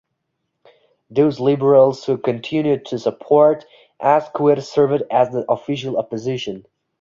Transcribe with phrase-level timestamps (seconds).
[1.11, 3.65] Those Liberals who continued to support
[3.99, 6.65] Asquith served as the Official Opposition.